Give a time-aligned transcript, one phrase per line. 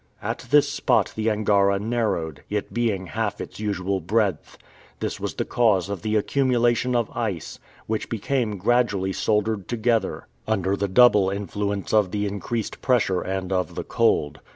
[0.23, 4.57] At this spot the Angara narrowed, it being half its usual breadth.
[4.99, 10.75] This was the cause of the accumulation of ice, which became gradually soldered together, under
[10.75, 14.39] the double influence of the increased pressure and of the cold.